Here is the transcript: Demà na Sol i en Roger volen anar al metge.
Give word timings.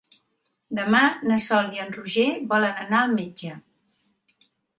Demà 0.77 1.01
na 1.31 1.37
Sol 1.43 1.69
i 1.77 1.81
en 1.83 1.93
Roger 1.99 2.25
volen 2.55 2.83
anar 2.87 3.03
al 3.03 3.15
metge. 3.21 3.53